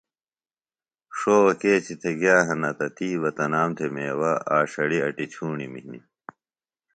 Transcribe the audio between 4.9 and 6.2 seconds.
اٹی ڇھوݨم ہِنیۡ